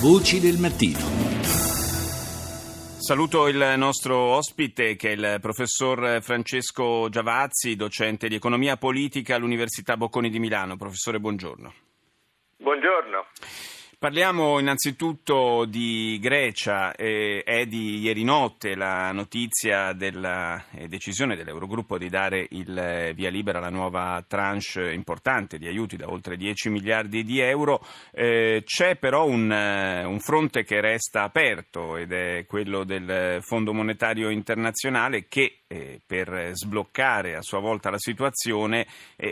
Voci 0.00 0.40
del 0.40 0.56
mattino. 0.56 0.98
Saluto 2.96 3.48
il 3.48 3.74
nostro 3.76 4.16
ospite 4.16 4.96
che 4.96 5.10
è 5.10 5.12
il 5.12 5.38
professor 5.42 6.22
Francesco 6.22 7.10
Giavazzi, 7.10 7.76
docente 7.76 8.26
di 8.28 8.34
economia 8.34 8.78
politica 8.78 9.34
all'Università 9.34 9.98
Bocconi 9.98 10.30
di 10.30 10.38
Milano. 10.38 10.78
Professore, 10.78 11.20
buongiorno. 11.20 11.74
Buongiorno. 12.56 13.26
Parliamo 14.00 14.58
innanzitutto 14.58 15.66
di 15.66 16.18
Grecia, 16.22 16.94
eh, 16.94 17.42
è 17.44 17.66
di 17.66 17.98
ieri 17.98 18.24
notte 18.24 18.74
la 18.74 19.12
notizia 19.12 19.92
della 19.92 20.64
eh, 20.70 20.88
decisione 20.88 21.36
dell'Eurogruppo 21.36 21.98
di 21.98 22.08
dare 22.08 22.46
il 22.52 22.78
eh, 22.78 23.12
via 23.12 23.28
libera 23.28 23.58
alla 23.58 23.68
nuova 23.68 24.24
tranche 24.26 24.90
importante 24.90 25.58
di 25.58 25.66
aiuti 25.66 25.98
da 25.98 26.08
oltre 26.08 26.38
10 26.38 26.70
miliardi 26.70 27.24
di 27.24 27.40
euro. 27.40 27.84
Eh, 28.10 28.62
c'è 28.64 28.96
però 28.96 29.26
un, 29.26 29.52
eh, 29.52 30.02
un, 30.06 30.18
fronte 30.18 30.64
che 30.64 30.80
resta 30.80 31.24
aperto 31.24 31.98
ed 31.98 32.12
è 32.12 32.46
quello 32.46 32.84
del 32.84 33.42
Fondo 33.42 33.74
Monetario 33.74 34.30
Internazionale 34.30 35.26
che 35.28 35.58
eh, 35.66 36.00
per 36.06 36.52
sbloccare 36.54 37.36
a 37.36 37.42
sua 37.42 37.60
volta 37.60 37.90
la 37.90 37.98
situazione 37.98 38.86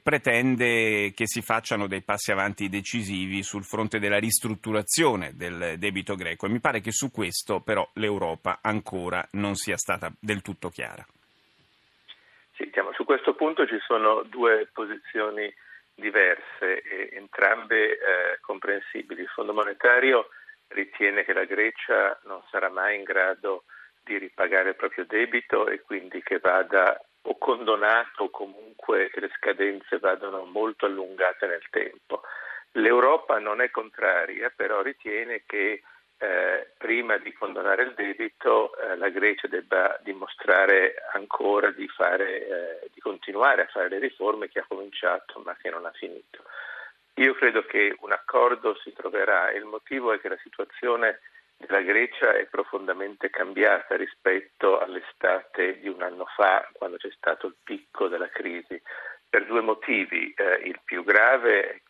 pretende 0.00 1.12
che 1.14 1.26
si 1.26 1.42
facciano 1.42 1.88
dei 1.88 2.02
passi 2.02 2.30
avanti 2.30 2.68
decisivi 2.68 3.42
sul 3.42 3.64
fronte 3.64 3.98
della 3.98 4.18
ristrutturazione 4.18 4.50
ristrutturazione 4.52 5.32
del 5.34 5.78
debito 5.78 6.14
greco 6.14 6.46
e 6.46 6.50
mi 6.50 6.60
pare 6.60 6.80
che 6.80 6.92
su 6.92 7.10
questo 7.10 7.60
però 7.60 7.88
l'Europa 7.94 8.58
ancora 8.62 9.26
non 9.32 9.54
sia 9.54 9.76
stata 9.76 10.12
del 10.20 10.42
tutto 10.42 10.68
chiara. 10.68 11.04
Sì, 12.54 12.64
diciamo, 12.64 12.92
su 12.92 13.04
questo 13.04 13.34
punto 13.34 13.66
ci 13.66 13.78
sono 13.86 14.22
due 14.22 14.68
posizioni 14.72 15.52
diverse 15.94 16.82
entrambe 17.12 17.92
eh, 17.92 17.98
comprensibili. 18.40 19.22
Il 19.22 19.28
Fondo 19.28 19.52
monetario 19.52 20.28
ritiene 20.68 21.24
che 21.24 21.32
la 21.32 21.44
Grecia 21.44 22.18
non 22.24 22.42
sarà 22.50 22.68
mai 22.68 22.96
in 22.96 23.04
grado 23.04 23.64
di 24.04 24.18
ripagare 24.18 24.70
il 24.70 24.76
proprio 24.76 25.04
debito 25.06 25.68
e 25.68 25.80
quindi 25.80 26.22
che 26.22 26.38
vada 26.38 27.00
o 27.24 27.38
condonato 27.38 28.24
o 28.24 28.30
comunque 28.30 29.10
che 29.10 29.20
le 29.20 29.30
scadenze 29.36 29.98
vadano 29.98 30.44
molto 30.44 30.86
allungate 30.86 31.46
nel 31.46 31.64
tempo. 31.70 32.22
L'Europa 32.72 33.38
non 33.38 33.60
è 33.60 33.70
contraria, 33.70 34.50
però 34.54 34.80
ritiene 34.80 35.42
che 35.44 35.82
eh, 36.22 36.68
prima 36.78 37.18
di 37.18 37.32
condonare 37.32 37.82
il 37.82 37.94
debito 37.94 38.76
eh, 38.76 38.96
la 38.96 39.08
Grecia 39.08 39.48
debba 39.48 39.98
dimostrare 40.04 40.94
ancora 41.12 41.70
di, 41.70 41.88
fare, 41.88 42.46
eh, 42.46 42.90
di, 42.94 43.00
continuare 43.00 43.62
a 43.62 43.66
fare 43.66 43.88
le 43.88 43.98
riforme 43.98 44.48
che 44.48 44.60
ha 44.60 44.64
cominciato 44.68 45.42
ma 45.44 45.56
che 45.60 45.68
non 45.68 45.84
ha 45.84 45.90
finito. 45.90 46.44
Io 47.14 47.34
credo 47.34 47.64
che 47.66 47.96
un 48.00 48.12
accordo 48.12 48.78
si 48.84 48.92
troverà 48.92 49.50
e 49.50 49.58
il 49.58 49.64
motivo 49.64 50.12
è 50.12 50.20
che 50.20 50.28
la 50.28 50.38
situazione 50.42 51.20
della 51.56 51.80
Grecia 51.80 52.34
è 52.34 52.46
profondamente 52.46 53.28
cambiata 53.28 53.96
rispetto 53.96 54.78
all'estate 54.78 55.80
di 55.80 55.88
un 55.88 56.02
anno 56.02 56.26
fa 56.36 56.68
quando 56.72 56.96
c'è 56.96 57.10
stato 57.16 57.48
il 57.48 57.56
picco 57.62 58.08
della 58.08 58.28
crisi 58.28 58.80
per 59.28 59.44
due 59.46 59.60
motivi. 59.60 60.32
Eh, 60.36 60.62
il 60.64 60.78
più 60.84 61.02
grave 61.04 61.68
è 61.68 61.80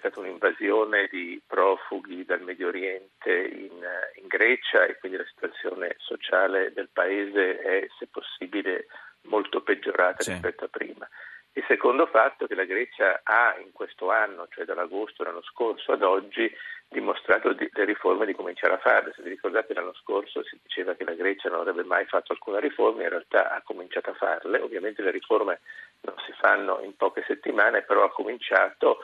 stata 0.00 0.18
un'invasione 0.20 1.08
di 1.10 1.40
profughi 1.46 2.24
dal 2.24 2.42
Medio 2.42 2.68
Oriente 2.68 3.30
in, 3.30 3.86
in, 4.16 4.26
Grecia 4.26 4.84
e 4.86 4.98
quindi 4.98 5.18
la 5.18 5.26
situazione 5.26 5.94
sociale 5.98 6.72
del 6.72 6.88
paese 6.92 7.58
è, 7.60 7.86
se 7.98 8.08
possibile, 8.10 8.86
molto 9.22 9.60
peggiorata 9.62 10.22
sì. 10.22 10.32
rispetto 10.32 10.64
a 10.64 10.68
prima. 10.68 11.08
Il 11.52 11.64
secondo 11.68 12.06
fatto 12.06 12.44
è 12.44 12.46
che 12.48 12.54
la 12.54 12.64
Grecia 12.64 13.20
ha 13.22 13.56
in 13.58 13.72
questo 13.72 14.10
anno, 14.10 14.48
cioè 14.50 14.64
dall'agosto 14.64 15.22
dell'anno 15.22 15.42
scorso 15.42 15.92
ad 15.92 16.02
oggi, 16.02 16.50
dimostrato 16.88 17.52
di, 17.52 17.68
le 17.72 17.84
riforme 17.84 18.24
di 18.24 18.34
cominciare 18.34 18.74
a 18.74 18.78
farle. 18.78 19.12
Se 19.14 19.22
vi 19.22 19.30
ricordate 19.30 19.74
l'anno 19.74 19.94
scorso 19.94 20.42
si 20.44 20.58
diceva 20.62 20.94
che 20.94 21.04
la 21.04 21.14
Grecia 21.14 21.48
non 21.48 21.60
avrebbe 21.60 21.84
mai 21.84 22.06
fatto 22.06 22.32
alcuna 22.32 22.58
riforma, 22.58 23.02
in 23.02 23.10
realtà 23.10 23.50
ha 23.50 23.62
cominciato 23.62 24.10
a 24.10 24.14
farle. 24.14 24.60
Ovviamente 24.60 25.02
le 25.02 25.10
riforme 25.10 25.60
non 26.02 26.14
si 26.24 26.32
fanno 26.40 26.80
in 26.82 26.96
poche 26.96 27.24
settimane, 27.26 27.82
però 27.82 28.04
ha 28.04 28.12
cominciato 28.12 28.98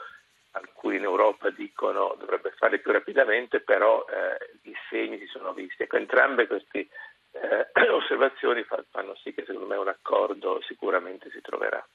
alcuni 0.57 0.97
in 0.97 1.03
Europa 1.03 1.49
dicono 1.49 2.15
dovrebbe 2.19 2.51
fare 2.57 2.79
più 2.79 2.91
rapidamente, 2.91 3.61
però 3.61 4.05
eh, 4.09 4.69
i 4.69 4.73
segni 4.89 5.17
si 5.19 5.27
sono 5.27 5.53
visti. 5.53 5.83
Ecco, 5.83 5.97
entrambe 5.97 6.47
queste 6.47 6.87
eh, 7.31 7.69
osservazioni 7.91 8.65
fanno 8.91 9.15
sì 9.15 9.33
che 9.33 9.43
secondo 9.45 9.67
me 9.67 9.75
un 9.75 9.87
accordo 9.87 10.61
sicuramente 10.61 11.29
si 11.31 11.41
troverà. 11.41 11.85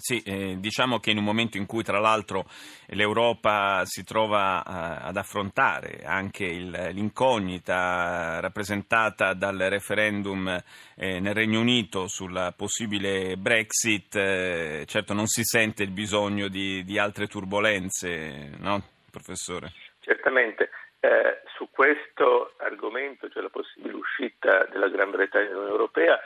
Sì, 0.00 0.22
eh, 0.22 0.56
diciamo 0.58 0.98
che 0.98 1.10
in 1.10 1.18
un 1.18 1.24
momento 1.24 1.58
in 1.58 1.66
cui 1.66 1.82
tra 1.82 1.98
l'altro 1.98 2.46
l'Europa 2.86 3.82
si 3.84 4.02
trova 4.02 4.62
eh, 4.62 5.08
ad 5.08 5.16
affrontare 5.18 6.00
anche 6.04 6.46
il, 6.46 6.70
l'incognita 6.92 8.40
rappresentata 8.40 9.34
dal 9.34 9.58
referendum 9.58 10.48
eh, 10.96 11.20
nel 11.20 11.34
Regno 11.34 11.60
Unito 11.60 12.08
sulla 12.08 12.52
possibile 12.56 13.36
Brexit, 13.36 14.16
eh, 14.16 14.84
certo 14.86 15.12
non 15.12 15.26
si 15.26 15.42
sente 15.44 15.82
il 15.82 15.90
bisogno 15.90 16.48
di, 16.48 16.82
di 16.82 16.98
altre 16.98 17.26
turbulenze, 17.26 18.52
no, 18.58 18.82
professore? 19.10 19.72
Certamente. 20.00 20.70
Eh, 21.00 21.42
su 21.56 21.68
questo 21.70 22.54
argomento, 22.58 23.28
cioè 23.28 23.42
la 23.42 23.50
possibile 23.50 23.94
uscita 23.94 24.66
della 24.70 24.88
Gran 24.88 25.10
Bretagna 25.10 25.48
dall'Unione 25.48 25.70
Europea, 25.70 26.18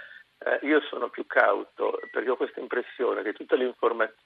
eh, 0.44 0.66
io 0.66 0.80
sono 0.82 1.08
più 1.08 1.26
cauto 1.26 1.98
perché 2.10 2.30
ho 2.30 2.36
questa 2.36 2.60
impressione 2.60 3.22
che 3.22 3.34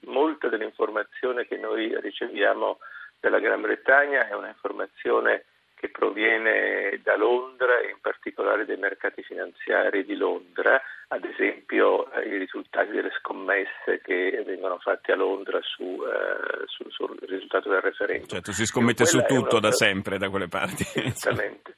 molte 0.01 0.49
delle 0.49 0.65
informazioni 0.65 1.45
che 1.45 1.57
noi 1.57 1.97
riceviamo 1.99 2.79
dalla 3.19 3.39
Gran 3.39 3.61
Bretagna 3.61 4.27
è 4.27 4.33
un'informazione 4.33 5.45
che 5.79 5.89
proviene 5.89 6.99
da 7.03 7.15
Londra 7.15 7.79
e 7.79 7.91
in 7.91 7.99
particolare 8.01 8.65
dai 8.65 8.75
mercati 8.75 9.23
finanziari 9.23 10.03
di 10.03 10.17
Londra, 10.17 10.81
ad 11.07 11.23
esempio 11.23 12.11
eh, 12.11 12.27
i 12.27 12.37
risultati 12.37 12.91
delle 12.91 13.11
scommesse 13.17 14.01
che 14.03 14.43
vengono 14.45 14.77
fatte 14.79 15.13
a 15.13 15.15
Londra 15.15 15.57
su, 15.61 15.83
eh, 16.03 16.65
su, 16.65 16.83
sul 16.89 17.17
risultato 17.21 17.69
del 17.69 17.79
referendum. 17.79 18.27
Certo, 18.27 18.51
si 18.51 18.65
scommette 18.65 19.05
su 19.05 19.21
tutto 19.21 19.55
una... 19.55 19.69
da 19.69 19.71
sempre 19.71 20.17
da 20.17 20.29
quelle 20.29 20.49
parti. 20.49 20.83
Esattamente. 20.99 21.75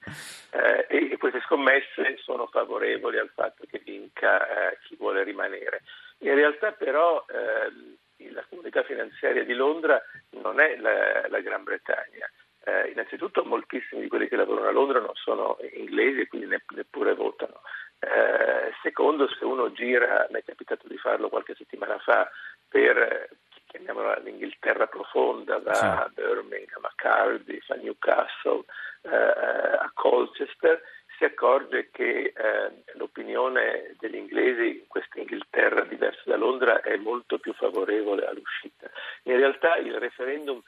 eh, 0.50 0.88
e, 0.90 1.18
queste 1.18 1.42
scommesse 1.42 2.18
sono 2.24 2.48
favorevoli 2.48 3.20
al 3.20 3.30
fatto 3.36 3.66
che 3.70 3.84
vinca 4.22 4.48
eh, 4.48 4.78
chi 4.84 4.96
vuole 4.96 5.24
rimanere. 5.24 5.82
In 6.20 6.36
realtà 6.36 6.72
però 6.72 7.26
eh, 7.28 8.30
la 8.32 8.46
comunità 8.48 8.84
finanziaria 8.84 9.44
di 9.44 9.54
Londra 9.54 10.02
non 10.42 10.60
è 10.60 10.78
la, 10.78 11.28
la 11.28 11.40
Gran 11.40 11.64
Bretagna 11.64 12.30
eh, 12.64 12.90
innanzitutto 12.92 13.44
moltissimi 13.44 14.02
di 14.02 14.08
quelli 14.08 14.28
che 14.28 14.36
lavorano 14.36 14.68
a 14.68 14.72
Londra 14.72 15.00
non 15.00 15.16
sono 15.16 15.58
inglesi 15.74 16.22
e 16.22 16.28
quindi 16.28 16.48
neppure 16.48 17.16
votano. 17.16 17.62
Eh, 18.00 18.72
secondo, 18.84 19.28
se 19.28 19.44
uno 19.46 19.72
gira, 19.72 20.28
mi 20.30 20.40
è 20.40 20.44
capitato 20.44 20.88
di 20.88 20.98
farlo 20.98 21.30
qualche 21.30 21.56
settimana 21.56 21.98
fa, 22.00 22.30
per 22.68 23.30
chiamiamola 23.66 24.20
l'Inghilterra 24.20 24.86
profonda, 24.88 25.58
da 25.58 25.74
sì. 25.74 26.14
Birmingham 26.22 26.84
a 26.86 26.94
Cardiff, 26.96 27.70
a 27.70 27.76
Newcastle, 27.76 28.64
eh, 29.04 29.16
a 29.16 29.90
Colchester, 29.94 30.82
si 31.22 31.26
accorge 31.26 31.90
che 31.92 32.34
eh, 32.36 32.84
l'opinione 32.94 33.96
degli 34.00 34.16
inglesi 34.16 34.80
in 34.80 34.88
questa 34.88 35.20
Inghilterra 35.20 35.84
diversa 35.84 36.24
da 36.26 36.36
Londra 36.36 36.82
è 36.82 36.96
molto 36.98 37.31
più 37.42 37.54
favorevole 37.54 38.26
all'uscita. 38.26 38.90
In 39.24 39.36
realtà 39.36 39.76
il 39.76 40.00
referendum 40.00 40.62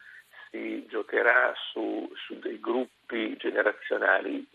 si 0.49 0.85
giocherà 0.87 1.53
su, 1.71 2.11
su 2.15 2.37
dei 2.39 2.59
gruppi 2.59 3.35
generazionali. 3.37 4.45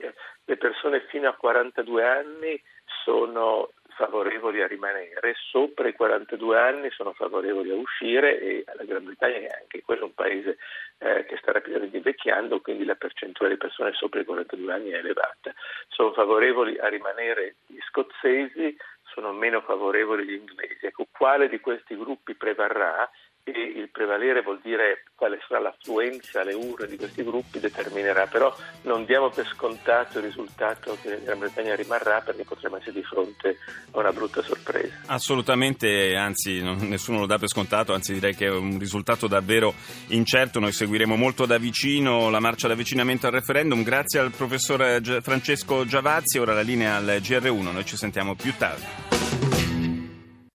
Le 0.45 0.57
persone 0.57 1.07
fino 1.09 1.29
a 1.29 1.35
42 1.35 2.05
anni 2.05 2.63
sono 3.05 3.71
favorevoli 3.99 4.63
a 4.63 4.69
rimanere, 4.69 5.35
sopra 5.51 5.89
i 5.89 5.93
42 5.93 6.57
anni 6.57 6.89
sono 6.91 7.13
favorevoli 7.15 7.71
a 7.73 7.75
uscire 7.75 8.39
e 8.39 8.65
la 8.77 8.85
Gran 8.85 9.05
Bretagna 9.05 9.39
è 9.39 9.59
anche 9.61 9.83
quello 9.83 10.05
un 10.05 10.15
paese 10.15 10.59
eh, 10.99 11.25
che 11.27 11.37
sta 11.39 11.51
rapidamente 11.51 11.97
invecchiando, 11.97 12.61
quindi 12.61 12.85
la 12.85 12.95
percentuale 12.95 13.55
di 13.55 13.59
persone 13.59 13.93
sopra 13.95 14.21
i 14.21 14.25
42 14.25 14.73
anni 14.73 14.91
è 14.91 14.99
elevata. 14.99 15.53
Sono 15.89 16.13
favorevoli 16.13 16.79
a 16.79 16.87
rimanere 16.87 17.57
gli 17.67 17.81
scozzesi, 17.89 18.77
sono 19.03 19.33
meno 19.33 19.63
favorevoli 19.63 20.27
gli 20.27 20.35
inglesi. 20.35 20.87
Ecco, 20.87 21.08
quale 21.19 21.49
di 21.49 21.59
questi 21.59 21.97
gruppi 21.97 22.35
prevarrà? 22.35 23.11
e 23.53 23.81
il 23.81 23.89
prevalere 23.91 24.43
vuol 24.43 24.61
dire 24.63 25.05
quale 25.15 25.41
sarà 25.47 25.61
l'affluenza, 25.61 26.45
le 26.45 26.55
urne 26.55 26.87
di 26.87 26.97
questi 26.97 27.25
gruppi 27.25 27.59
determinerà, 27.59 28.27
però 28.27 28.55
non 28.83 29.05
diamo 29.05 29.31
per 29.31 29.47
scontato 29.47 30.19
il 30.19 30.25
risultato 30.25 30.97
che 31.01 31.11
la 31.11 31.17
Gran 31.17 31.39
Bretagna 31.39 31.75
rimarrà 31.75 32.21
perché 32.21 32.45
potremmo 32.45 32.77
essere 32.77 32.93
di 32.93 33.03
fronte 33.03 33.57
a 33.91 33.99
una 33.99 34.13
brutta 34.13 34.43
sorpresa. 34.43 35.03
Assolutamente, 35.07 36.15
anzi 36.17 36.61
nessuno 36.63 37.21
lo 37.21 37.27
dà 37.27 37.39
per 37.39 37.49
scontato, 37.49 37.95
anzi 37.95 38.13
direi 38.13 38.35
che 38.35 38.47
è 38.47 38.51
un 38.51 38.79
risultato 38.79 39.27
davvero 39.27 39.75
incerto, 40.09 40.61
noi 40.61 40.73
seguiremo 40.73 41.17
molto 41.17 41.47
da 41.47 41.59
vicino 41.59 42.31
la 42.31 42.41
marcia 42.41 42.69
d'avvicinamento 42.69 43.27
al 43.27 43.33
referendum, 43.33 43.83
grazie 43.83 44.21
al 44.21 44.33
professor 44.37 45.01
Francesco 45.23 45.85
Giavazzi, 45.85 46.39
ora 46.39 46.53
la 46.53 46.61
linea 46.61 46.97
al 46.97 47.07
GR1, 47.07 47.73
noi 47.73 47.85
ci 47.85 47.97
sentiamo 47.97 48.35
più 48.35 48.55
tardi. 48.57 49.18